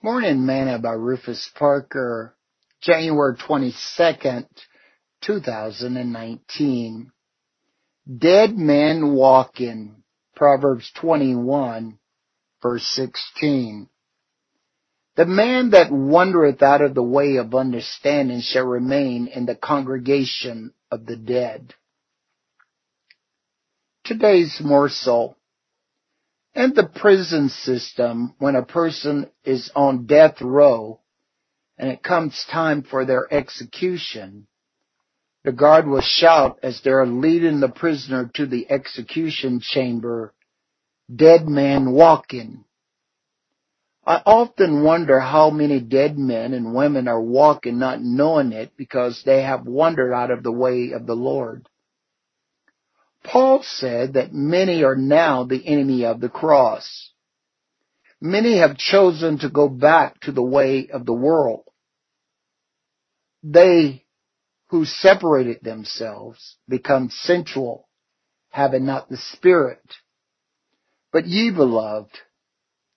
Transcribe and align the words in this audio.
Morning 0.00 0.46
Manna 0.46 0.78
by 0.78 0.92
Rufus 0.92 1.50
Parker, 1.56 2.36
January 2.80 3.34
22nd, 3.36 4.46
2019. 5.22 7.10
Dead 8.16 8.56
men 8.56 9.12
walking, 9.12 10.04
Proverbs 10.36 10.88
21, 11.00 11.98
verse 12.62 12.86
16. 12.94 13.88
The 15.16 15.26
man 15.26 15.70
that 15.70 15.90
wandereth 15.90 16.62
out 16.62 16.80
of 16.80 16.94
the 16.94 17.02
way 17.02 17.34
of 17.34 17.56
understanding 17.56 18.40
shall 18.40 18.66
remain 18.66 19.26
in 19.26 19.46
the 19.46 19.56
congregation 19.56 20.74
of 20.92 21.06
the 21.06 21.16
dead. 21.16 21.74
Today's 24.04 24.60
morsel. 24.62 25.37
In 26.58 26.74
the 26.74 26.88
prison 26.88 27.50
system, 27.50 28.34
when 28.40 28.56
a 28.56 28.64
person 28.64 29.30
is 29.44 29.70
on 29.76 30.06
death 30.06 30.40
row 30.40 30.98
and 31.78 31.88
it 31.88 32.02
comes 32.02 32.44
time 32.50 32.82
for 32.82 33.04
their 33.04 33.32
execution, 33.32 34.48
the 35.44 35.52
guard 35.52 35.86
will 35.86 36.00
shout 36.00 36.58
as 36.64 36.80
they're 36.80 37.06
leading 37.06 37.60
the 37.60 37.68
prisoner 37.68 38.28
to 38.34 38.44
the 38.44 38.68
execution 38.72 39.60
chamber, 39.62 40.34
dead 41.14 41.46
man 41.46 41.92
walking. 41.92 42.64
I 44.04 44.20
often 44.26 44.82
wonder 44.82 45.20
how 45.20 45.50
many 45.50 45.78
dead 45.78 46.18
men 46.18 46.54
and 46.54 46.74
women 46.74 47.06
are 47.06 47.22
walking 47.22 47.78
not 47.78 48.02
knowing 48.02 48.50
it 48.50 48.72
because 48.76 49.22
they 49.24 49.42
have 49.42 49.64
wandered 49.64 50.12
out 50.12 50.32
of 50.32 50.42
the 50.42 50.50
way 50.50 50.90
of 50.90 51.06
the 51.06 51.14
Lord. 51.14 51.68
Paul 53.24 53.62
said 53.62 54.14
that 54.14 54.32
many 54.32 54.82
are 54.82 54.96
now 54.96 55.44
the 55.44 55.66
enemy 55.66 56.04
of 56.04 56.20
the 56.20 56.28
cross. 56.28 57.12
Many 58.20 58.58
have 58.58 58.76
chosen 58.76 59.38
to 59.40 59.48
go 59.48 59.68
back 59.68 60.20
to 60.20 60.32
the 60.32 60.42
way 60.42 60.88
of 60.92 61.06
the 61.06 61.14
world. 61.14 61.64
They 63.42 64.04
who 64.68 64.84
separated 64.84 65.60
themselves 65.62 66.56
become 66.68 67.10
sensual, 67.10 67.88
having 68.50 68.84
not 68.84 69.08
the 69.08 69.16
Spirit. 69.16 69.82
But 71.12 71.26
ye, 71.26 71.50
beloved, 71.50 72.10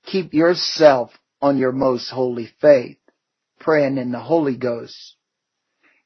keep 0.06 0.34
yourself 0.34 1.12
on 1.42 1.58
your 1.58 1.72
most 1.72 2.10
holy 2.10 2.50
faith, 2.60 2.98
praying 3.60 3.98
in 3.98 4.12
the 4.12 4.20
Holy 4.20 4.58
Ghost. 4.58 5.16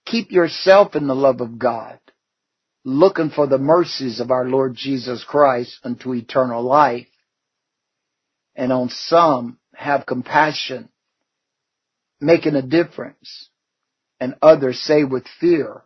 Keep 0.05 0.31
yourself 0.31 0.95
in 0.95 1.07
the 1.07 1.15
love 1.15 1.41
of 1.41 1.57
God, 1.57 1.99
looking 2.85 3.31
for 3.31 3.47
the 3.47 3.57
mercies 3.57 4.19
of 4.19 4.29
our 4.29 4.47
Lord 4.47 4.75
Jesus 4.75 5.25
Christ 5.27 5.79
unto 5.83 6.13
eternal 6.13 6.61
life. 6.61 7.07
And 8.55 8.71
on 8.71 8.89
some 8.89 9.57
have 9.73 10.05
compassion, 10.05 10.89
making 12.21 12.55
a 12.55 12.61
difference, 12.61 13.49
and 14.19 14.35
others 14.41 14.79
say 14.79 15.03
with 15.03 15.25
fear, 15.41 15.81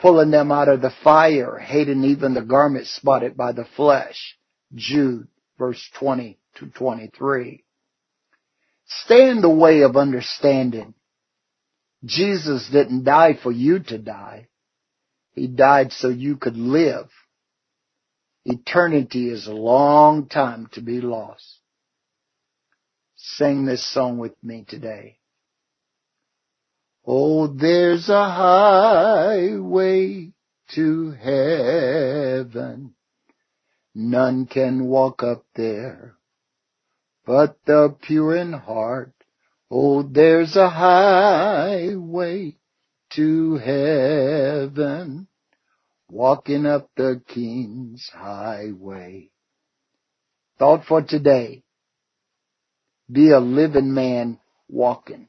pulling 0.00 0.30
them 0.30 0.52
out 0.52 0.68
of 0.68 0.82
the 0.82 0.92
fire, 1.02 1.58
hating 1.58 2.04
even 2.04 2.34
the 2.34 2.42
garment 2.42 2.86
spotted 2.86 3.36
by 3.36 3.52
the 3.52 3.64
flesh. 3.76 4.36
Jude, 4.74 5.28
verse 5.58 5.88
20 5.98 6.38
to 6.56 6.66
23. 6.66 7.64
Stay 8.86 9.30
in 9.30 9.40
the 9.40 9.48
way 9.48 9.82
of 9.82 9.96
understanding. 9.96 10.94
Jesus 12.04 12.68
didn't 12.70 13.04
die 13.04 13.38
for 13.40 13.52
you 13.52 13.78
to 13.78 13.96
die. 13.96 14.48
He 15.34 15.46
died 15.46 15.92
so 15.92 16.08
you 16.08 16.36
could 16.36 16.56
live. 16.56 17.08
Eternity 18.44 19.30
is 19.30 19.46
a 19.46 19.52
long 19.52 20.26
time 20.26 20.68
to 20.72 20.80
be 20.80 21.00
lost. 21.00 21.60
Sing 23.16 23.66
this 23.66 23.86
song 23.86 24.18
with 24.18 24.32
me 24.42 24.64
today. 24.66 25.18
Oh, 27.06 27.46
there's 27.46 28.08
a 28.08 28.30
highway 28.30 29.12
to 30.74 31.10
heaven. 31.10 32.94
None 33.94 34.46
can 34.46 34.86
walk 34.86 35.22
up 35.22 35.44
there 35.54 36.16
but 37.30 37.56
the 37.64 37.94
pure 38.02 38.34
in 38.34 38.52
heart. 38.52 39.12
Oh, 39.70 40.02
there's 40.02 40.56
a 40.56 40.68
highway 40.68 42.56
to 43.14 43.56
heaven, 43.56 45.28
walking 46.08 46.66
up 46.66 46.90
the 46.96 47.22
King's 47.26 48.08
highway. 48.12 49.30
Thought 50.58 50.84
for 50.86 51.02
today, 51.02 51.62
be 53.10 53.30
a 53.30 53.40
living 53.40 53.92
man 53.94 54.38
walking. 54.68 55.28